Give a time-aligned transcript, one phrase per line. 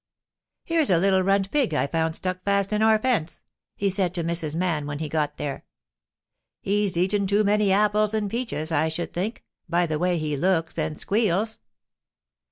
[0.63, 3.43] "Here's a little runt pig I found stuck fast in our fence,"
[3.75, 4.55] he said to Mrs.
[4.55, 5.63] Man when he got there.
[6.59, 10.79] "He's eaten too many apples and peaches, I should think, by the way he looks
[10.79, 11.59] and squeals."